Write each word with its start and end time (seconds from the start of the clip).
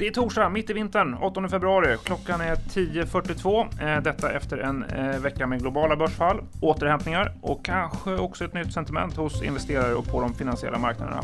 Det 0.00 0.06
är 0.06 0.10
torsdag, 0.10 0.48
mitt 0.48 0.70
i 0.70 0.72
vintern, 0.72 1.14
8 1.14 1.48
februari. 1.48 1.96
Klockan 2.04 2.40
är 2.40 2.54
10.42. 2.54 3.96
Eh, 3.96 4.02
detta 4.02 4.32
efter 4.32 4.58
en 4.58 4.84
eh, 4.84 5.20
vecka 5.20 5.46
med 5.46 5.60
globala 5.60 5.96
börsfall, 5.96 6.40
återhämtningar 6.60 7.32
och 7.40 7.64
kanske 7.64 8.14
också 8.16 8.44
ett 8.44 8.54
nytt 8.54 8.72
sentiment 8.72 9.16
hos 9.16 9.42
investerare 9.42 9.94
och 9.94 10.06
på 10.06 10.20
de 10.20 10.34
finansiella 10.34 10.78
marknaderna. 10.78 11.22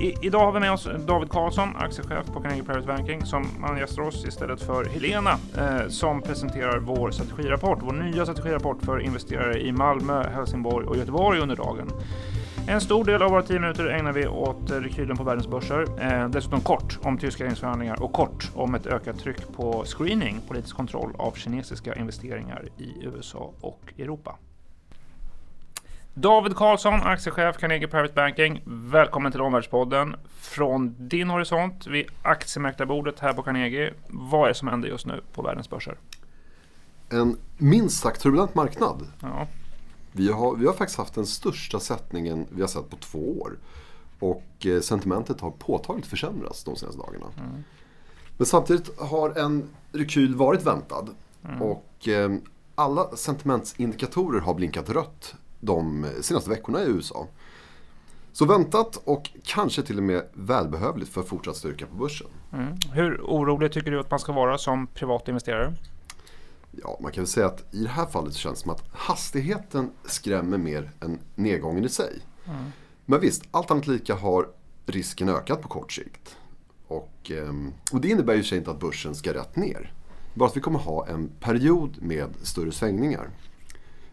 I, 0.00 0.14
idag 0.26 0.40
har 0.40 0.52
vi 0.52 0.60
med 0.60 0.72
oss 0.72 0.88
David 1.06 1.30
Karlsson, 1.30 1.76
aktiechef 1.76 2.26
på 2.26 2.40
Carnegie 2.40 2.64
Private 2.64 2.86
Banking, 2.86 3.26
som 3.26 3.46
man 3.58 3.78
gästar 3.78 4.02
oss 4.02 4.24
istället 4.24 4.62
för 4.62 4.84
Helena 4.84 5.30
eh, 5.58 5.88
som 5.88 6.22
presenterar 6.22 6.78
vår 6.78 7.10
strategirapport, 7.10 7.78
vår 7.82 7.92
nya 7.92 8.24
strategirapport 8.24 8.82
för 8.82 9.00
investerare 9.00 9.60
i 9.60 9.72
Malmö, 9.72 10.28
Helsingborg 10.34 10.86
och 10.86 10.96
Göteborg 10.96 11.40
under 11.40 11.56
dagen. 11.56 11.90
En 12.68 12.80
stor 12.80 13.04
del 13.04 13.22
av 13.22 13.30
våra 13.30 13.42
10 13.42 13.60
minuter 13.60 13.86
ägnar 13.86 14.12
vi 14.12 14.26
åt 14.26 14.70
rekylen 14.70 15.16
på 15.16 15.24
världens 15.24 15.48
börser. 15.48 15.86
Eh, 16.00 16.28
dessutom 16.28 16.60
kort 16.60 16.98
om 17.02 17.18
tyska 17.18 17.44
regeringsförhandlingar 17.44 18.02
och 18.02 18.12
kort 18.12 18.50
om 18.54 18.74
ett 18.74 18.86
ökat 18.86 19.18
tryck 19.18 19.52
på 19.52 19.84
screening, 19.86 20.40
politisk 20.48 20.76
kontroll 20.76 21.12
av 21.18 21.32
kinesiska 21.32 21.94
investeringar 21.94 22.68
i 22.78 23.04
USA 23.04 23.52
och 23.60 23.80
Europa. 23.98 24.36
David 26.14 26.56
Karlsson, 26.56 26.94
aktiechef 27.02 27.56
Carnegie 27.56 27.88
Private 27.88 28.14
Banking. 28.14 28.62
Välkommen 28.66 29.32
till 29.32 29.40
Omvärldspodden. 29.40 30.16
Från 30.38 31.08
din 31.08 31.30
horisont 31.30 31.86
vid 31.86 32.06
aktiemäklarbordet 32.22 33.20
här 33.20 33.32
på 33.32 33.42
Carnegie. 33.42 33.92
Vad 34.08 34.44
är 34.44 34.48
det 34.48 34.54
som 34.54 34.68
händer 34.68 34.88
just 34.88 35.06
nu 35.06 35.20
på 35.32 35.42
världens 35.42 35.70
börser? 35.70 35.96
En 37.10 37.36
minst 37.58 38.02
sagt 38.02 38.20
turbulent 38.20 38.54
marknad. 38.54 39.06
Ja. 39.22 39.46
Vi 40.12 40.28
har, 40.32 40.56
vi 40.56 40.66
har 40.66 40.72
faktiskt 40.72 40.98
haft 40.98 41.14
den 41.14 41.26
största 41.26 41.80
sättningen 41.80 42.46
vi 42.50 42.60
har 42.60 42.68
sett 42.68 42.90
på 42.90 42.96
två 42.96 43.40
år. 43.40 43.58
Och 44.18 44.66
eh, 44.66 44.80
sentimentet 44.80 45.40
har 45.40 45.50
påtagligt 45.50 46.06
försämrats 46.06 46.64
de 46.64 46.76
senaste 46.76 47.00
dagarna. 47.00 47.26
Mm. 47.38 47.64
Men 48.36 48.46
samtidigt 48.46 49.00
har 49.00 49.38
en 49.38 49.68
rekyl 49.92 50.34
varit 50.34 50.66
väntad. 50.66 51.06
Mm. 51.44 51.62
Och 51.62 52.08
eh, 52.08 52.30
alla 52.74 53.16
sentimentsindikatorer 53.16 54.40
har 54.40 54.54
blinkat 54.54 54.90
rött 54.90 55.34
de 55.60 56.06
senaste 56.20 56.50
veckorna 56.50 56.82
i 56.82 56.86
USA. 56.86 57.26
Så 58.32 58.44
väntat 58.44 59.02
och 59.04 59.30
kanske 59.44 59.82
till 59.82 59.96
och 59.96 60.02
med 60.02 60.22
välbehövligt 60.32 61.12
för 61.12 61.22
fortsatt 61.22 61.56
styrka 61.56 61.86
på 61.86 61.94
börsen. 61.94 62.26
Mm. 62.52 62.74
Hur 62.92 63.20
orolig 63.20 63.72
tycker 63.72 63.90
du 63.90 64.00
att 64.00 64.10
man 64.10 64.20
ska 64.20 64.32
vara 64.32 64.58
som 64.58 64.86
privat 64.86 65.28
investerare? 65.28 65.74
Ja, 66.70 66.98
man 67.00 67.12
kan 67.12 67.22
väl 67.22 67.28
säga 67.28 67.46
att 67.46 67.74
i 67.74 67.82
det 67.82 67.88
här 67.88 68.06
fallet 68.06 68.32
så 68.32 68.38
känns 68.38 68.58
det 68.58 68.62
som 68.62 68.70
att 68.70 68.84
hastigheten 68.92 69.90
skrämmer 70.04 70.58
mer 70.58 70.90
än 71.00 71.18
nedgången 71.34 71.84
i 71.84 71.88
sig. 71.88 72.18
Mm. 72.44 72.64
Men 73.06 73.20
visst, 73.20 73.42
allt 73.50 73.70
annat 73.70 73.86
lika 73.86 74.14
har 74.14 74.48
risken 74.86 75.28
ökat 75.28 75.62
på 75.62 75.68
kort 75.68 75.92
sikt. 75.92 76.36
Och, 76.86 77.30
ehm, 77.30 77.72
och 77.92 78.00
det 78.00 78.08
innebär 78.08 78.34
ju 78.34 78.44
sig 78.44 78.58
inte 78.58 78.70
att 78.70 78.80
börsen 78.80 79.14
ska 79.14 79.34
rätt 79.34 79.56
ner. 79.56 79.92
Bara 80.34 80.48
att 80.48 80.56
vi 80.56 80.60
kommer 80.60 80.78
ha 80.78 81.06
en 81.06 81.28
period 81.40 82.02
med 82.02 82.28
större 82.42 82.72
svängningar. 82.72 83.30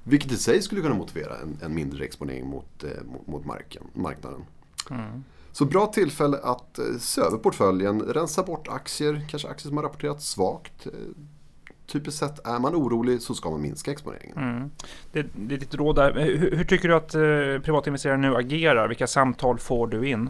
Vilket 0.03 0.31
i 0.31 0.37
sig 0.37 0.61
skulle 0.61 0.81
kunna 0.81 0.95
motivera 0.95 1.37
en, 1.37 1.57
en 1.61 1.75
mindre 1.75 2.05
exponering 2.05 2.47
mot, 2.47 2.83
eh, 2.83 2.89
mot, 3.05 3.27
mot 3.27 3.45
marken, 3.45 3.83
marknaden. 3.93 4.45
Mm. 4.89 5.23
Så 5.51 5.65
bra 5.65 5.87
tillfälle 5.87 6.37
att 6.37 6.79
eh, 6.79 6.85
se 6.99 7.21
över 7.21 7.37
portföljen, 7.37 8.01
rensa 8.01 8.43
bort 8.43 8.67
aktier, 8.67 9.25
kanske 9.29 9.47
aktier 9.47 9.69
som 9.69 9.77
har 9.77 9.83
rapporterat 9.83 10.21
svagt. 10.21 10.87
Eh, 11.87 11.91
typiskt 11.91 12.19
sett, 12.19 12.47
är 12.47 12.59
man 12.59 12.75
orolig 12.75 13.21
så 13.21 13.35
ska 13.35 13.49
man 13.49 13.61
minska 13.61 13.91
exponeringen. 13.91 14.37
Mm. 14.37 14.71
Det, 15.11 15.25
det, 15.35 15.55
är 15.55 15.59
ditt 15.59 15.75
råd 15.75 15.95
där. 15.95 16.13
Hur, 16.13 16.57
hur 16.57 16.63
tycker 16.63 16.87
du 16.87 16.95
att 16.95 17.15
eh, 17.15 17.65
privatinvesterare 17.65 18.17
nu 18.17 18.35
agerar? 18.35 18.87
Vilka 18.87 19.07
samtal 19.07 19.59
får 19.59 19.87
du 19.87 20.09
in? 20.09 20.29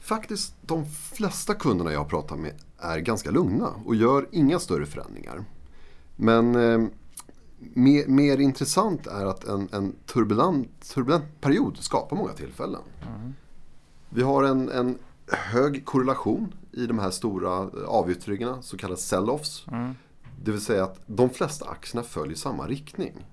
Faktiskt, 0.00 0.54
de 0.60 0.86
flesta 0.86 1.54
kunderna 1.54 1.92
jag 1.92 2.00
har 2.00 2.08
pratat 2.08 2.38
med 2.38 2.52
är 2.78 2.98
ganska 2.98 3.30
lugna 3.30 3.68
och 3.84 3.94
gör 3.94 4.26
inga 4.32 4.58
större 4.58 4.86
förändringar. 4.86 5.44
Men 6.16 6.54
eh, 6.54 6.88
mer, 7.58 8.06
mer, 8.06 8.38
intressant 8.38 9.06
är 9.06 9.26
att 9.26 9.44
en, 9.44 9.68
en 9.72 9.92
turbulent, 10.06 10.94
turbulent 10.94 11.40
period 11.40 11.76
skapar 11.78 12.16
många 12.16 12.32
tillfällen. 12.32 12.82
Mm. 13.02 13.34
Vi 14.08 14.22
har 14.22 14.44
en, 14.44 14.68
en, 14.68 14.98
hög 15.32 15.84
korrelation 15.84 16.54
i 16.72 16.86
de 16.86 16.98
här 16.98 17.10
stora 17.10 17.50
avyttringarna, 17.86 18.62
så 18.62 18.76
kallade 18.76 19.00
sell-offs. 19.00 19.66
Mm. 19.72 19.94
Det 20.42 20.50
vill 20.50 20.60
säga 20.60 20.84
att 20.84 21.00
de 21.06 21.30
flesta 21.30 21.68
aktierna 21.68 22.02
följer 22.02 22.36
samma 22.36 22.66
riktning. 22.66 23.26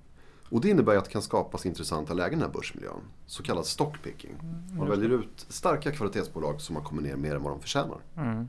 Och 0.49 0.61
det 0.61 0.69
innebär 0.69 0.95
att 0.95 1.05
det 1.05 1.11
kan 1.11 1.21
skapas 1.21 1.65
intressanta 1.65 2.13
lägen 2.13 2.39
i 2.39 2.41
den 2.41 2.49
här 2.51 2.53
börsmiljön. 2.57 3.01
Så 3.25 3.43
kallad 3.43 3.65
stockpicking. 3.65 4.35
Man 4.69 4.87
mm, 4.87 4.89
väljer 4.89 5.19
ut 5.19 5.45
starka 5.49 5.91
kvalitetsbolag 5.91 6.61
som 6.61 6.73
man 6.73 6.83
kommer 6.83 7.01
ner 7.01 7.15
mer 7.15 7.35
än 7.35 7.43
vad 7.43 7.53
de 7.53 7.61
förtjänar. 7.61 7.97
Mm. 8.17 8.47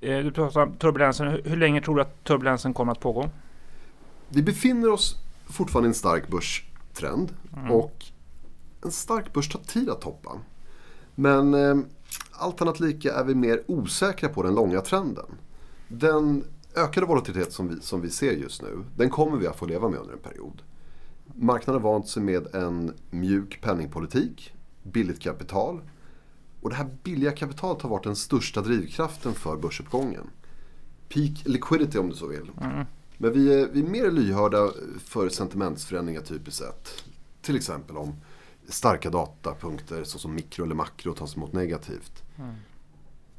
Eh, 0.00 0.18
du 0.18 0.32
pratar 0.32 0.60
om 0.60 0.76
turbulensen. 0.76 1.28
Hur 1.44 1.56
länge 1.56 1.80
tror 1.80 1.96
du 1.96 2.02
att 2.02 2.24
turbulensen 2.24 2.74
kommer 2.74 2.92
att 2.92 3.00
pågå? 3.00 3.30
Vi 4.28 4.42
befinner 4.42 4.90
oss 4.90 5.16
fortfarande 5.46 5.86
i 5.86 5.90
en 5.90 5.94
stark 5.94 6.28
börstrend. 6.28 7.32
Mm. 7.56 7.70
Och 7.70 8.04
en 8.84 8.90
stark 8.92 9.32
börs 9.32 9.48
tar 9.48 9.60
tid 9.60 9.90
att 9.90 10.00
toppa. 10.00 10.40
Men 11.14 11.54
eh, 11.54 11.76
allt 12.32 12.62
annat 12.62 12.80
lika 12.80 13.12
är 13.12 13.24
vi 13.24 13.34
mer 13.34 13.62
osäkra 13.66 14.28
på 14.28 14.42
den 14.42 14.54
långa 14.54 14.80
trenden. 14.80 15.26
Den 15.88 16.44
ökade 16.78 17.06
volatilitet 17.06 17.52
som 17.52 17.68
vi, 17.68 17.80
som 17.80 18.00
vi 18.00 18.10
ser 18.10 18.32
just 18.32 18.62
nu, 18.62 18.84
den 18.96 19.10
kommer 19.10 19.36
vi 19.36 19.46
att 19.46 19.56
få 19.56 19.66
leva 19.66 19.88
med 19.88 20.00
under 20.00 20.12
en 20.12 20.18
period. 20.18 20.62
Marknaden 21.34 21.82
har 21.82 21.92
vant 21.92 22.08
sig 22.08 22.22
med 22.22 22.54
en 22.54 22.94
mjuk 23.10 23.60
penningpolitik, 23.60 24.54
billigt 24.82 25.20
kapital. 25.20 25.80
Och 26.60 26.70
det 26.70 26.76
här 26.76 26.88
billiga 27.02 27.32
kapitalet 27.32 27.82
har 27.82 27.90
varit 27.90 28.04
den 28.04 28.16
största 28.16 28.60
drivkraften 28.60 29.34
för 29.34 29.56
börsuppgången. 29.56 30.30
Peak 31.08 31.42
liquidity 31.44 31.98
om 31.98 32.08
du 32.08 32.16
så 32.16 32.26
vill. 32.26 32.50
Mm. 32.60 32.84
Men 33.18 33.32
vi 33.32 33.62
är, 33.62 33.68
vi 33.68 33.80
är 33.80 33.88
mer 33.88 34.10
lyhörda 34.10 34.70
för 34.98 35.28
sentimentsförändringar 35.28 36.20
typiskt 36.20 36.58
sett. 36.58 37.04
Till 37.42 37.56
exempel 37.56 37.96
om 37.96 38.14
starka 38.68 39.10
datapunkter 39.10 40.04
såsom 40.04 40.34
mikro 40.34 40.64
eller 40.64 40.74
makro 40.74 41.14
tas 41.14 41.36
emot 41.36 41.52
negativt. 41.52 42.22
Mm. 42.38 42.54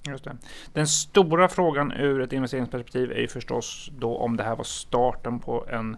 Just 0.07 0.23
det. 0.23 0.37
Den 0.73 0.87
stora 0.87 1.47
frågan 1.47 1.91
ur 1.91 2.21
ett 2.21 2.33
investeringsperspektiv 2.33 3.11
är 3.11 3.21
ju 3.21 3.27
förstås 3.27 3.91
då 3.99 4.17
om 4.17 4.37
det 4.37 4.43
här 4.43 4.55
var 4.55 4.63
starten 4.63 5.39
på 5.39 5.65
en 5.69 5.97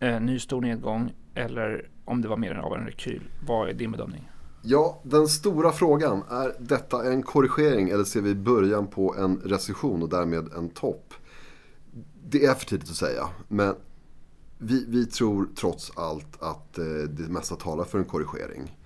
eh, 0.00 0.20
ny 0.20 0.38
stor 0.38 0.60
nedgång 0.60 1.12
eller 1.34 1.88
om 2.04 2.22
det 2.22 2.28
var 2.28 2.36
mer 2.36 2.54
av 2.54 2.74
en 2.74 2.86
rekyl. 2.86 3.22
Vad 3.46 3.68
är 3.68 3.72
din 3.72 3.92
bedömning? 3.92 4.28
Ja, 4.62 5.00
den 5.02 5.28
stora 5.28 5.72
frågan. 5.72 6.22
Är 6.30 6.54
detta 6.58 7.12
en 7.12 7.22
korrigering 7.22 7.88
eller 7.88 8.04
ser 8.04 8.20
vi 8.20 8.34
början 8.34 8.86
på 8.86 9.14
en 9.18 9.36
recession 9.44 10.02
och 10.02 10.08
därmed 10.08 10.52
en 10.52 10.68
topp? 10.68 11.14
Det 12.28 12.44
är 12.44 12.54
för 12.54 12.66
tidigt 12.66 12.90
att 12.90 12.96
säga. 12.96 13.28
Men 13.48 13.74
vi, 14.58 14.84
vi 14.88 15.06
tror 15.06 15.48
trots 15.56 15.92
allt 15.96 16.42
att 16.42 16.78
eh, 16.78 16.84
det 16.84 17.28
mesta 17.28 17.56
talar 17.56 17.84
för 17.84 17.98
en 17.98 18.04
korrigering. 18.04 18.76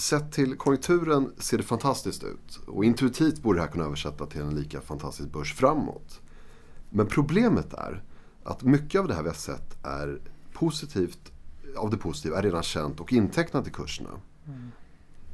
Sett 0.00 0.32
till 0.32 0.56
konjunkturen 0.56 1.32
ser 1.38 1.58
det 1.58 1.64
fantastiskt 1.64 2.24
ut. 2.24 2.60
Och 2.66 2.84
intuitivt 2.84 3.42
borde 3.42 3.58
det 3.58 3.62
här 3.62 3.70
kunna 3.70 3.84
översätta 3.84 4.26
till 4.26 4.40
en 4.40 4.54
lika 4.54 4.80
fantastisk 4.80 5.32
börs 5.32 5.54
framåt. 5.54 6.20
Men 6.90 7.06
problemet 7.06 7.74
är 7.74 8.02
att 8.42 8.62
mycket 8.62 9.00
av 9.00 9.08
det 9.08 9.14
här 9.14 9.22
vi 9.22 9.28
har 9.28 9.34
sett 9.34 9.86
är 9.86 10.20
positivt, 10.52 11.32
av 11.76 11.90
det 11.90 11.96
positiva 11.96 12.38
är 12.38 12.42
redan 12.42 12.62
känt 12.62 13.00
och 13.00 13.12
intecknat 13.12 13.68
i 13.68 13.70
kurserna. 13.70 14.10
Mm. 14.46 14.70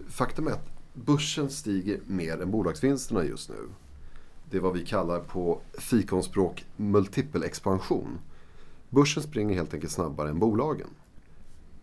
Faktum 0.09 0.47
är 0.47 0.53
att 0.53 0.69
börsen 0.95 1.51
stiger 1.51 2.01
mer 2.07 2.43
än 2.43 2.51
bolagsvinsterna 2.51 3.25
just 3.25 3.49
nu. 3.49 3.69
Det 4.51 4.57
är 4.57 4.61
vad 4.61 4.73
vi 4.73 4.87
kallar 4.87 5.21
på 5.21 5.61
fikonspråk 5.79 6.65
multipelexpansion. 6.77 8.19
Börsen 8.91 9.23
springer 9.23 9.55
helt 9.55 9.75
enkelt 9.75 9.93
snabbare 9.93 10.31
än 10.31 10.39
bolagen. 10.39 10.89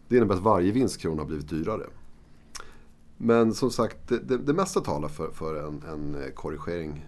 Det 0.08 0.18
innebär 0.18 0.36
att 0.36 0.42
varje 0.42 0.72
vinstkrona 0.72 1.22
har 1.22 1.28
blivit 1.28 1.50
dyrare. 1.50 1.86
Men 3.24 3.54
som 3.54 3.72
sagt, 3.72 3.98
det, 4.08 4.38
det, 4.38 4.54
mesta 4.54 4.82
talar 4.82 5.08
för, 5.08 5.32
för 5.32 5.68
en, 5.68 5.84
en 5.90 6.32
korrigering. 6.36 7.06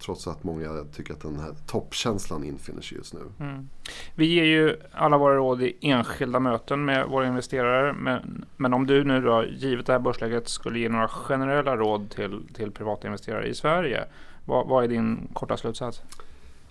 Trots 0.00 0.26
att 0.26 0.44
många 0.44 0.84
tycker 0.96 1.12
att 1.12 1.20
den 1.20 1.38
här 1.38 1.54
toppkänslan 1.66 2.44
infinner 2.44 2.82
sig 2.82 2.98
just 2.98 3.14
nu. 3.14 3.20
Mm. 3.40 3.68
Vi 4.14 4.26
ger 4.26 4.44
ju 4.44 4.76
alla 4.92 5.18
våra 5.18 5.36
råd 5.36 5.62
i 5.62 5.76
enskilda 5.80 6.40
möten 6.40 6.84
med 6.84 7.08
våra 7.08 7.26
investerare. 7.26 7.92
Men, 7.92 8.44
men 8.56 8.74
om 8.74 8.86
du 8.86 9.04
nu 9.04 9.20
då, 9.20 9.44
givet 9.44 9.86
det 9.86 9.92
här 9.92 10.00
börsläget, 10.00 10.48
skulle 10.48 10.78
ge 10.78 10.88
några 10.88 11.08
generella 11.08 11.76
råd 11.76 12.10
till, 12.10 12.48
till 12.54 12.70
privata 12.70 13.06
investerare 13.06 13.46
i 13.46 13.54
Sverige. 13.54 14.04
Vad, 14.44 14.68
vad 14.68 14.84
är 14.84 14.88
din 14.88 15.28
korta 15.32 15.56
slutsats? 15.56 16.02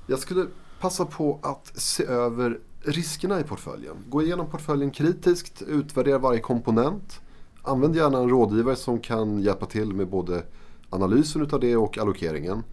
Jag 0.08 0.20
skulle 0.20 0.46
passa 0.80 1.06
på 1.06 1.40
att 1.44 1.72
se 1.76 2.06
över 2.06 2.60
riskerna 2.82 3.40
i 3.40 3.44
portföljen. 3.44 3.96
Gå 4.10 4.22
igenom 4.22 4.50
portföljen 4.50 4.92
kritiskt, 4.92 5.62
utvärdera 5.62 6.18
varje 6.18 6.40
komponent. 6.40 7.22
Använd 7.66 7.96
gärna 7.96 8.18
en 8.18 8.30
rådgivare 8.30 8.76
som 8.76 9.00
kan 9.00 9.40
hjälpa 9.40 9.66
till 9.66 9.94
med 9.94 10.08
både 10.08 10.44
analysen 10.90 11.42
utav 11.42 11.60
det 11.60 11.76
och 11.76 11.98
allokeringen. 11.98 12.64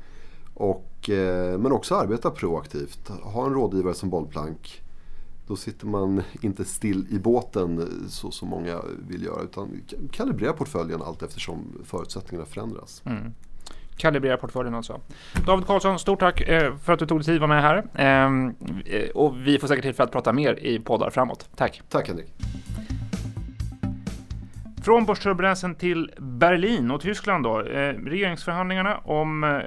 Och, 0.54 1.10
eh, 1.10 1.58
men 1.58 1.72
också 1.72 1.94
arbeta 1.94 2.30
proaktivt. 2.30 3.08
Ha 3.08 3.46
en 3.46 3.54
rådgivare 3.54 3.94
som 3.94 4.10
bollplank. 4.10 4.82
då 5.46 5.56
sitter 5.56 5.86
man 5.86 6.22
inte 6.40 6.64
still 6.64 7.06
i 7.10 7.18
båten 7.18 7.88
så 8.08 8.30
som 8.30 8.48
många 8.48 8.80
vill 9.08 9.24
göra 9.24 9.42
utan 9.42 9.82
kalibrera 10.12 10.52
portföljen 10.52 11.02
allt 11.02 11.22
eftersom 11.22 11.58
förutsättningarna 11.84 12.46
förändras. 12.46 13.02
Mm. 13.04 13.34
Kalibrera 13.96 14.36
portföljen 14.36 14.74
alltså. 14.74 15.00
David 15.46 15.66
Karlsson, 15.66 15.98
stort 15.98 16.20
tack 16.20 16.40
eh, 16.40 16.76
för 16.76 16.92
att 16.92 16.98
du 16.98 17.06
tog 17.06 17.18
dig 17.18 17.24
tid 17.24 17.34
att 17.34 17.40
vara 17.40 17.48
med 17.48 17.62
här. 17.62 17.84
Ehm, 17.94 18.54
eh, 18.84 19.10
och 19.10 19.46
vi 19.46 19.58
får 19.58 19.68
säkert 19.68 19.84
tillfälle 19.84 20.04
att 20.04 20.12
prata 20.12 20.32
mer 20.32 20.58
i 20.58 20.80
poddar 20.80 21.10
framåt. 21.10 21.48
Tack! 21.56 21.82
Tack 21.88 22.08
Henrik! 22.08 22.32
Från 24.82 25.06
börsturbulensen 25.06 25.74
till 25.74 26.12
Berlin 26.18 26.90
och 26.90 27.00
Tyskland 27.00 27.44
då. 27.44 27.60
Eh, 27.60 27.94
regeringsförhandlingarna 27.94 28.98
om 28.98 29.44
eh, 29.44 29.60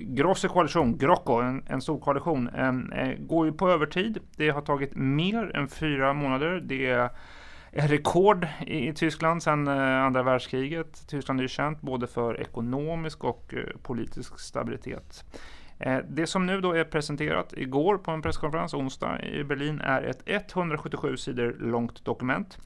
Grosse 0.00 0.48
koalition, 0.48 0.98
Grocko, 0.98 1.32
en, 1.32 1.62
en 1.66 1.80
stor 1.80 2.00
koalition, 2.00 2.48
eh, 2.48 3.12
går 3.18 3.46
ju 3.46 3.52
på 3.52 3.70
övertid. 3.70 4.18
Det 4.36 4.48
har 4.50 4.60
tagit 4.60 4.96
mer 4.96 5.56
än 5.56 5.68
fyra 5.68 6.12
månader. 6.12 6.60
Det 6.64 6.86
är 6.86 7.10
rekord 7.70 8.46
i, 8.66 8.88
i 8.88 8.94
Tyskland 8.94 9.42
sedan 9.42 9.68
eh, 9.68 10.04
andra 10.04 10.22
världskriget. 10.22 11.08
Tyskland 11.08 11.40
är 11.40 11.44
ju 11.44 11.48
känt 11.48 11.80
både 11.80 12.06
för 12.06 12.40
ekonomisk 12.40 13.24
och 13.24 13.54
eh, 13.54 13.76
politisk 13.82 14.38
stabilitet. 14.38 15.24
Eh, 15.78 15.98
det 16.08 16.26
som 16.26 16.46
nu 16.46 16.60
då 16.60 16.72
är 16.72 16.84
presenterat 16.84 17.52
igår 17.56 17.98
på 17.98 18.10
en 18.10 18.22
presskonferens 18.22 18.74
onsdag 18.74 19.22
i 19.22 19.44
Berlin 19.44 19.80
är 19.80 20.02
ett 20.02 20.56
177 20.56 21.16
sidor 21.16 21.56
långt 21.60 22.04
dokument 22.04 22.58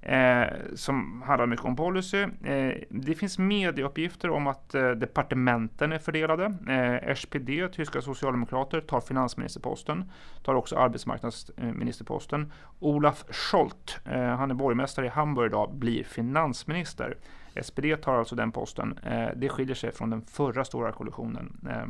eh, 0.00 0.46
som 0.74 1.22
handlar 1.22 1.46
mycket 1.46 1.64
om 1.64 1.76
policy. 1.76 2.22
Eh, 2.44 2.74
det 2.90 3.14
finns 3.14 3.38
medieuppgifter 3.38 4.30
om 4.30 4.46
att 4.46 4.74
eh, 4.74 4.90
departementen 4.90 5.92
är 5.92 5.98
fördelade. 5.98 6.44
Eh, 6.68 7.14
SPD, 7.14 7.72
tyska 7.72 8.02
socialdemokrater, 8.02 8.80
tar 8.80 9.00
finansministerposten, 9.00 10.10
tar 10.42 10.54
också 10.54 10.76
arbetsmarknadsministerposten. 10.76 12.52
Olaf 12.78 13.24
Scholz, 13.30 13.98
eh, 14.04 14.36
han 14.36 14.50
är 14.50 14.54
borgmästare 14.54 15.06
i 15.06 15.08
Hamburg 15.08 15.46
idag, 15.46 15.74
blir 15.74 16.04
finansminister. 16.04 17.16
SPD 17.62 17.96
tar 18.02 18.18
alltså 18.18 18.34
den 18.34 18.52
posten. 18.52 18.98
Eh, 19.02 19.28
det 19.36 19.48
skiljer 19.48 19.74
sig 19.74 19.92
från 19.92 20.10
den 20.10 20.22
förra 20.22 20.64
stora 20.64 20.92
koalitionen 20.92 21.60
eh, 21.70 21.86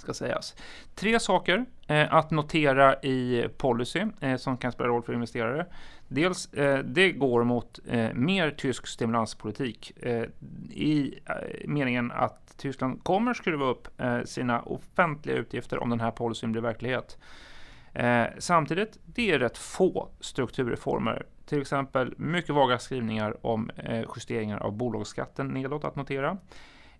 ska 0.00 0.14
sägas. 0.14 0.56
Tre 0.94 1.20
saker 1.20 1.66
eh, 1.86 2.14
att 2.14 2.30
notera 2.30 2.94
i 2.94 3.48
policy 3.56 4.04
eh, 4.20 4.36
som 4.36 4.56
kan 4.56 4.72
spela 4.72 4.88
roll 4.88 5.02
för 5.02 5.12
investerare. 5.12 5.66
Dels, 6.08 6.52
eh, 6.52 6.78
det 6.78 7.12
går 7.12 7.44
mot 7.44 7.78
eh, 7.88 8.14
mer 8.14 8.50
tysk 8.50 8.86
stimulanspolitik 8.86 9.92
eh, 9.96 10.24
i 10.70 11.20
eh, 11.26 11.34
meningen 11.64 12.12
att 12.12 12.54
Tyskland 12.56 13.04
kommer 13.04 13.34
skruva 13.34 13.66
upp 13.66 14.00
eh, 14.00 14.22
sina 14.22 14.60
offentliga 14.62 15.36
utgifter 15.36 15.78
om 15.78 15.90
den 15.90 16.00
här 16.00 16.10
policyn 16.10 16.52
blir 16.52 16.62
verklighet. 16.62 17.18
Eh, 17.92 18.24
samtidigt, 18.38 18.98
det 19.04 19.30
är 19.30 19.38
rätt 19.38 19.58
få 19.58 20.08
strukturreformer 20.20 21.26
till 21.46 21.60
exempel 21.60 22.14
mycket 22.16 22.54
vaga 22.54 22.78
skrivningar 22.78 23.46
om 23.46 23.70
eh, 23.76 24.04
justeringar 24.16 24.58
av 24.58 24.72
bolagsskatten 24.72 25.48
nedåt 25.48 25.84
att 25.84 25.96
notera. 25.96 26.38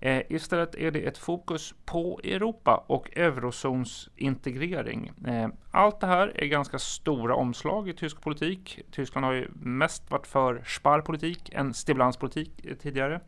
Eh, 0.00 0.22
istället 0.28 0.74
är 0.74 0.90
det 0.90 1.00
ett 1.00 1.18
fokus 1.18 1.74
på 1.84 2.20
Europa 2.24 2.84
och 2.86 3.16
eurozons 3.16 4.08
integrering. 4.16 5.12
Eh, 5.26 5.48
allt 5.70 6.00
det 6.00 6.06
här 6.06 6.32
är 6.34 6.46
ganska 6.46 6.78
stora 6.78 7.34
omslag 7.34 7.88
i 7.88 7.92
tysk 7.92 8.20
politik. 8.20 8.80
Tyskland 8.90 9.26
har 9.26 9.32
ju 9.32 9.48
mest 9.54 10.10
varit 10.10 10.26
för 10.26 10.62
sparpolitik 10.66 11.50
än 11.52 11.74
stimulanspolitik 11.74 12.66
eh, 12.66 12.76
tidigare 12.76 13.20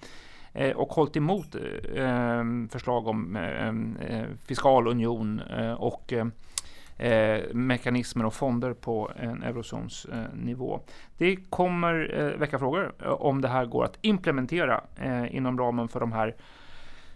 eh, 0.53 0.77
och 0.77 0.93
hållit 0.93 1.17
emot 1.17 1.55
eh, 1.55 2.05
eh, 2.05 2.45
förslag 2.71 3.07
om 3.07 3.39
fiskal 3.39 4.37
fiskalunion 4.47 5.41
och 5.79 6.13
Eh, 7.01 7.55
mekanismer 7.55 8.25
och 8.27 8.35
fonder 8.35 8.73
på 8.73 9.11
en 9.17 9.43
eurozonsnivå. 9.43 10.75
eh. 10.75 10.81
Det 11.19 11.37
kommer 11.37 12.19
eh, 12.19 12.39
väcka 12.39 12.59
frågor 12.59 12.93
eh, 13.03 13.09
om 13.09 13.41
det 13.41 13.49
här 13.49 13.67
går 13.67 13.85
att 13.85 13.99
implementera 14.01 14.85
eh, 14.97 15.37
inom 15.37 15.59
ramen 15.59 15.89
för 15.89 16.01
de 16.01 16.13
här 16.13 16.37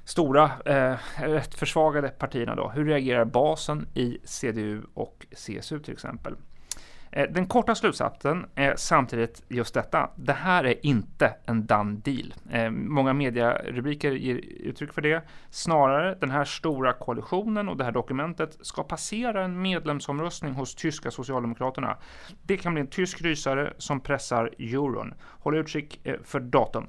stora, 0.04 0.50
eh, 0.64 0.96
rätt 1.16 1.54
försvagade 1.54 2.08
partierna 2.08 2.54
då. 2.54 2.68
Hur 2.68 2.84
reagerar 2.84 3.24
basen 3.24 3.86
i 3.94 4.18
CDU 4.24 4.82
och 4.94 5.26
CSU 5.30 5.78
till 5.80 5.92
exempel? 5.92 6.34
Eh, 7.16 7.30
den 7.30 7.46
korta 7.46 7.74
slutsatsen 7.74 8.46
är 8.54 8.76
samtidigt 8.76 9.42
just 9.48 9.74
detta. 9.74 10.10
Det 10.16 10.32
här 10.32 10.64
är 10.64 10.86
inte 10.86 11.34
en 11.46 11.66
done 11.66 12.00
deal. 12.04 12.34
Eh, 12.50 12.70
många 12.70 13.12
medierubriker 13.12 14.12
ger 14.12 14.34
uttryck 14.60 14.92
för 14.92 15.02
det. 15.02 15.22
Snarare, 15.50 16.14
den 16.20 16.30
här 16.30 16.44
stora 16.44 16.92
koalitionen 16.92 17.68
och 17.68 17.76
det 17.76 17.84
här 17.84 17.92
dokumentet 17.92 18.58
ska 18.60 18.82
passera 18.82 19.44
en 19.44 19.62
medlemsomröstning 19.62 20.54
hos 20.54 20.74
tyska 20.74 21.10
socialdemokraterna. 21.10 21.96
Det 22.42 22.56
kan 22.56 22.74
bli 22.74 22.80
en 22.80 22.86
tysk 22.86 23.22
rysare 23.22 23.72
som 23.78 24.00
pressar 24.00 24.50
euron. 24.58 25.14
Håll 25.20 25.56
utkik 25.56 26.00
eh, 26.06 26.14
för 26.24 26.40
datum. 26.40 26.86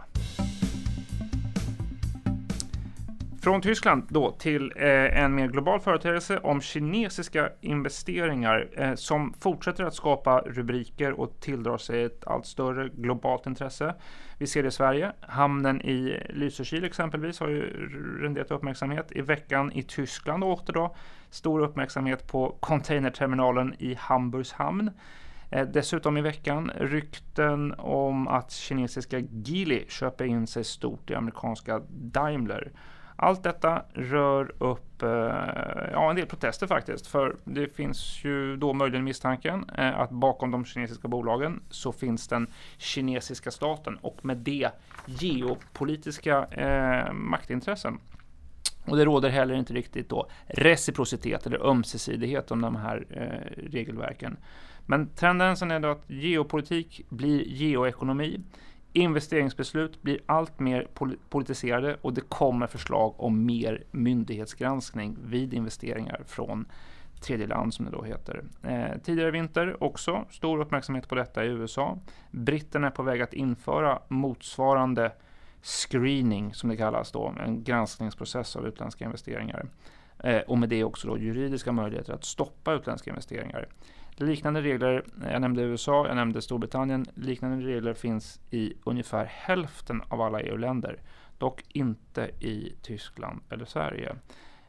Från 3.46 3.62
Tyskland 3.62 4.04
då 4.10 4.32
till 4.32 4.74
eh, 4.76 5.24
en 5.24 5.36
mer 5.36 5.48
global 5.48 5.80
företeelse 5.80 6.38
om 6.38 6.62
kinesiska 6.62 7.50
investeringar 7.62 8.68
eh, 8.78 8.96
som 8.96 9.34
fortsätter 9.40 9.84
att 9.84 9.94
skapa 9.94 10.40
rubriker 10.40 11.12
och 11.12 11.40
tilldrar 11.40 11.78
sig 11.78 12.04
ett 12.04 12.28
allt 12.28 12.46
större 12.46 12.90
globalt 12.90 13.46
intresse. 13.46 13.96
Vi 14.38 14.48
ser 14.48 14.64
det 14.64 14.68
i 14.68 14.72
Sverige. 14.72 15.12
Hamnen 15.22 15.82
i 15.82 16.22
Lysekil 16.30 16.84
exempelvis 16.84 17.40
har 17.40 17.48
ju 17.48 17.90
renderat 18.22 18.52
uppmärksamhet. 18.52 19.12
I 19.12 19.22
veckan 19.22 19.72
i 19.72 19.84
Tyskland 19.84 20.44
åter 20.44 20.74
då 20.74 20.96
stor 21.30 21.60
uppmärksamhet 21.60 22.28
på 22.28 22.58
containerterminalen 22.60 23.76
i 23.80 23.96
Hamburgs 24.00 24.54
hamn. 24.54 24.92
Eh, 25.50 25.68
dessutom 25.68 26.18
i 26.18 26.22
veckan 26.22 26.72
rykten 26.78 27.74
om 27.78 28.28
att 28.28 28.52
kinesiska 28.52 29.20
Geely 29.20 29.86
köper 29.88 30.26
in 30.26 30.48
sig 30.48 30.64
stort 30.64 31.12
i 31.12 31.16
amerikanska 31.16 31.82
Daimler. 31.90 32.72
Allt 33.16 33.44
detta 33.44 33.84
rör 33.94 34.52
upp 34.64 35.04
eh, 35.04 35.10
ja, 35.92 36.10
en 36.10 36.16
del 36.16 36.26
protester 36.26 36.68
faktiskt. 36.68 37.08
För 37.08 37.36
det 37.44 37.76
finns 37.76 38.24
ju 38.24 38.58
då 38.58 38.74
möjligen 38.74 39.04
misstanken 39.04 39.70
eh, 39.78 40.00
att 40.00 40.10
bakom 40.10 40.52
de 40.52 40.66
kinesiska 40.66 41.08
bolagen 41.08 41.64
så 41.70 41.92
finns 41.92 42.28
den 42.28 42.48
kinesiska 42.78 43.52
staten 43.52 43.98
och 44.02 44.26
med 44.26 44.38
det 44.38 44.70
geopolitiska 45.06 46.46
eh, 46.46 47.14
maktintressen. 47.14 48.00
Och 48.86 48.98
det 48.98 49.06
råder 49.06 49.30
heller 49.30 49.56
inte 49.56 49.74
riktigt 49.74 50.10
då 50.10 50.30
reciprocitet 50.48 51.46
eller 51.46 51.66
ömsesidighet 51.66 52.52
om 52.52 52.62
de 52.62 52.76
här 52.76 53.06
eh, 53.10 53.64
regelverken. 53.72 54.38
Men 54.86 55.08
tendensen 55.08 55.72
är 55.72 55.80
då 55.80 55.88
att 55.88 56.10
geopolitik 56.10 57.02
blir 57.10 57.42
geoekonomi. 57.42 58.40
Investeringsbeslut 58.98 60.02
blir 60.02 60.20
allt 60.26 60.60
mer 60.60 60.88
politiserade 61.30 61.98
och 62.02 62.14
det 62.14 62.22
kommer 62.22 62.68
förslag 62.68 63.14
om 63.18 63.46
mer 63.46 63.84
myndighetsgranskning 63.92 65.18
vid 65.24 65.54
investeringar 65.54 66.22
från 66.26 66.66
tredje 67.22 67.48
land 67.48 67.74
som 67.74 67.86
det 67.86 67.92
då 67.92 68.04
heter. 68.04 68.44
Eh, 68.64 68.98
tidigare 69.04 69.32
vinter 69.32 69.84
också 69.84 70.26
stor 70.30 70.62
uppmärksamhet 70.62 71.08
på 71.08 71.16
detta 71.16 71.46
i 71.46 71.48
USA. 71.48 72.00
Britterna 72.32 72.88
är 72.88 72.92
på 72.92 73.04
väg 73.04 73.22
att 73.22 73.34
införa 73.34 74.00
motsvarande 74.08 75.12
screening 75.62 76.54
som 76.54 76.70
det 76.70 76.78
kallas 76.78 77.12
då, 77.12 77.34
en 77.46 77.64
granskningsprocess 77.64 78.56
av 78.56 78.68
utländska 78.68 79.06
investeringar. 79.06 79.66
Eh, 80.20 80.40
och 80.40 80.58
med 80.58 80.70
det 80.70 80.84
också 80.84 81.08
då 81.08 81.18
juridiska 81.18 81.72
möjligheter 81.72 82.14
att 82.14 82.26
stoppa 82.26 82.74
utländska 82.74 83.10
investeringar. 83.10 83.68
Liknande 84.18 84.62
regler, 84.62 85.06
jag 85.32 85.42
nämnde 85.42 85.62
USA, 85.62 86.08
jag 86.08 86.16
nämnde 86.16 86.42
Storbritannien, 86.42 87.06
liknande 87.14 87.68
regler 87.68 87.94
finns 87.94 88.40
i 88.50 88.74
ungefär 88.84 89.26
hälften 89.26 90.02
av 90.10 90.22
alla 90.22 90.42
EU-länder. 90.42 91.00
Dock 91.38 91.64
inte 91.70 92.32
i 92.40 92.76
Tyskland 92.82 93.42
eller 93.50 93.66
Sverige. 93.66 94.16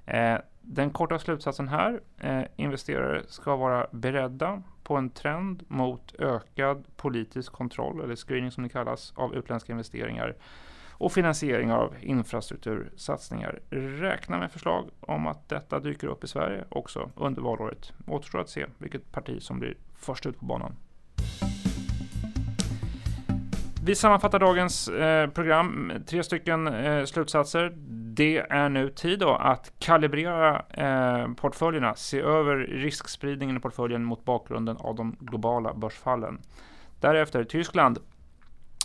Eh, 0.07 0.39
den 0.61 0.91
korta 0.91 1.19
slutsatsen 1.19 1.69
här, 1.69 2.01
eh, 2.19 2.43
investerare 2.57 3.23
ska 3.29 3.57
vara 3.57 3.87
beredda 3.91 4.63
på 4.83 4.97
en 4.97 5.11
trend 5.11 5.63
mot 5.69 6.15
ökad 6.19 6.85
politisk 6.97 7.53
kontroll, 7.53 8.01
eller 8.01 8.17
screening 8.17 8.51
som 8.51 8.63
det 8.63 8.69
kallas, 8.69 9.13
av 9.17 9.35
utländska 9.35 9.73
investeringar 9.73 10.37
och 10.99 11.13
finansiering 11.13 11.73
av 11.73 11.95
infrastruktursatsningar. 12.01 13.61
Räkna 13.71 14.39
med 14.39 14.53
förslag 14.53 14.91
om 15.01 15.27
att 15.27 15.49
detta 15.49 15.81
dyker 15.81 16.07
upp 16.07 16.25
i 16.25 16.29
Sverige 16.29 16.65
också 16.69 17.11
under 17.17 17.43
valåret. 17.43 17.93
Återstår 18.07 18.41
att 18.41 18.51
se 18.51 18.67
vilket 18.79 19.13
parti 19.13 19.43
som 19.43 19.59
blir 19.59 19.75
först 19.95 20.27
ut 20.27 20.39
på 20.39 20.45
banan. 20.45 20.77
Vi 23.87 23.95
sammanfattar 23.95 24.39
dagens 24.39 24.89
eh, 24.89 25.31
program. 25.31 25.93
Tre 26.07 26.23
stycken 26.23 26.67
eh, 26.67 27.05
slutsatser. 27.05 27.73
Det 28.17 28.39
är 28.39 28.69
nu 28.69 28.91
tid 28.91 29.19
då 29.19 29.31
att 29.31 29.73
kalibrera 29.79 30.63
eh, 30.71 31.33
portföljerna, 31.35 31.95
se 31.95 32.21
över 32.21 32.57
riskspridningen 32.57 33.57
i 33.57 33.61
portföljen 33.61 34.05
mot 34.05 34.25
bakgrunden 34.25 34.77
av 34.77 34.95
de 34.95 35.17
globala 35.21 35.75
börsfallen. 35.75 36.39
Därefter 37.01 37.45
Tyskland 37.45 37.99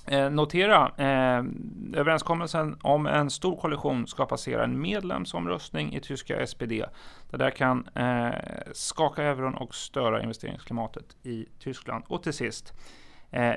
Eh, 0.08 0.30
notera, 0.30 0.92
eh, 0.98 1.44
överenskommelsen 1.94 2.78
om 2.82 3.06
en 3.06 3.30
stor 3.30 3.56
koalition 3.56 4.08
ska 4.08 4.26
passera 4.26 4.64
en 4.64 4.82
medlemsomröstning 4.82 5.96
i 5.96 6.00
tyska 6.00 6.48
SPD. 6.48 6.86
Det 7.30 7.38
där 7.38 7.50
kan 7.50 7.88
eh, 7.96 8.34
skaka 8.74 9.24
euron 9.24 9.56
och 9.56 9.76
störa 9.76 10.22
investeringsklimatet 10.22 11.16
i 11.24 11.46
Tyskland. 11.60 12.04
Och 12.08 12.24
till 12.24 12.34
sist, 12.34 12.74
eh, 13.32 13.54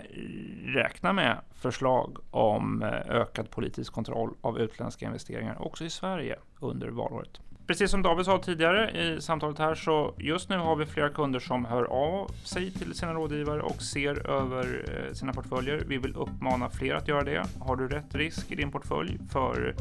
räkna 0.65 1.13
med 1.13 1.41
förslag 1.55 2.19
om 2.31 2.83
eh, 2.83 3.17
ökad 3.17 3.51
politisk 3.51 3.93
kontroll 3.93 4.35
av 4.41 4.59
utländska 4.59 5.07
investeringar 5.07 5.63
också 5.63 5.85
i 5.85 5.91
Sverige 5.91 6.39
under 6.61 6.89
valåret. 6.89 7.41
Precis 7.67 7.91
som 7.91 8.03
David 8.03 8.27
sa 8.27 8.39
tidigare 8.39 8.91
i 8.91 9.21
samtalet 9.21 9.59
här 9.59 9.75
så 9.75 10.15
just 10.19 10.49
nu 10.49 10.57
har 10.59 10.77
vi 10.77 10.87
flera 10.87 11.09
kunder 11.09 11.41
som 11.41 11.65
hör 11.65 11.85
av 11.85 12.31
sig 12.45 12.71
till 12.71 12.95
sina 12.95 13.13
rådgivare 13.13 13.63
och 13.63 13.83
ser 13.83 14.31
över 14.31 14.85
eh, 14.89 15.15
sina 15.15 15.33
portföljer. 15.33 15.85
Vi 15.89 15.99
vill 15.99 16.17
uppmana 16.17 16.71
fler 16.71 16.95
att 16.95 17.09
göra 17.09 17.23
det. 17.23 17.47
Har 17.61 17.77
du 17.77 17.89
rätt 17.89 18.15
risk 18.15 18.53
i 18.53 18.55
din 18.55 18.71
portfölj 18.71 19.19
för 19.31 19.75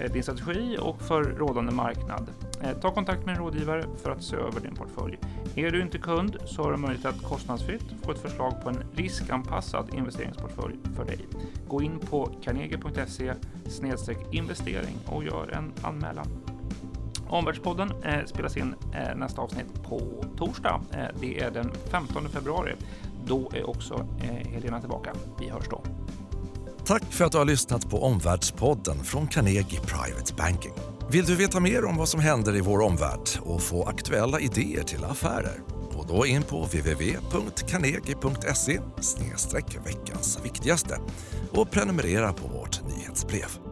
eh, 0.00 0.12
din 0.12 0.22
strategi 0.22 0.78
och 0.80 1.02
för 1.02 1.22
rådande 1.22 1.72
marknad? 1.72 2.30
Eh, 2.62 2.78
ta 2.80 2.90
kontakt 2.90 3.26
med 3.26 3.36
en 3.36 3.42
rådgivare 3.42 3.84
för 4.02 4.10
att 4.10 4.22
se 4.22 4.36
över 4.36 4.60
din 4.60 4.74
portfölj. 4.74 5.18
Är 5.54 5.70
du 5.70 5.82
inte 5.82 5.98
kund 5.98 6.36
så 6.44 6.62
har 6.62 6.72
du 6.72 6.76
möjlighet 6.76 7.06
att 7.06 7.22
kostnadsfritt 7.22 7.84
få 8.04 8.12
ett 8.12 8.22
förslag 8.22 8.62
på 8.62 8.68
en 8.68 8.84
riskanpassad 8.94 9.94
investeringsportfölj 9.94 10.76
för 10.96 11.04
dig. 11.04 11.18
Gå 11.68 11.82
in 11.82 11.98
på 11.98 12.30
carnegie.se 12.42 13.34
investering 14.32 14.96
och 15.06 15.24
gör 15.24 15.50
en 15.52 15.72
anmälan. 15.82 16.51
Omvärldspodden 17.32 17.92
eh, 18.04 18.24
spelas 18.26 18.56
in 18.56 18.74
eh, 18.94 19.16
nästa 19.16 19.42
avsnitt 19.42 19.82
på 19.88 20.00
torsdag. 20.38 20.80
Eh, 20.92 21.04
det 21.20 21.40
är 21.40 21.50
den 21.50 21.72
15 21.90 22.28
februari. 22.28 22.72
Då 23.26 23.50
är 23.54 23.70
också 23.70 24.06
eh, 24.22 24.28
Helena 24.50 24.80
tillbaka. 24.80 25.12
Vi 25.40 25.48
hörs 25.48 25.68
då. 25.70 25.82
Tack 26.84 27.02
för 27.02 27.24
att 27.24 27.32
du 27.32 27.38
har 27.38 27.44
lyssnat 27.44 27.90
på 27.90 28.02
Omvärldspodden 28.02 29.04
från 29.04 29.26
Carnegie 29.26 29.80
Private 29.80 30.34
Banking. 30.34 30.72
Vill 31.10 31.24
du 31.24 31.36
veta 31.36 31.60
mer 31.60 31.84
om 31.84 31.96
vad 31.96 32.08
som 32.08 32.20
händer 32.20 32.56
i 32.56 32.60
vår 32.60 32.80
omvärld 32.80 33.28
och 33.40 33.62
få 33.62 33.84
aktuella 33.84 34.40
idéer 34.40 34.82
till 34.82 35.04
affärer? 35.04 35.60
Gå 35.92 36.04
då 36.08 36.26
in 36.26 36.42
på 36.42 36.64
www.carnegie.se 36.64 38.80
veckans 39.84 40.38
viktigaste 40.44 40.98
och 41.52 41.70
prenumerera 41.70 42.32
på 42.32 42.48
vårt 42.48 42.80
nyhetsbrev. 42.96 43.71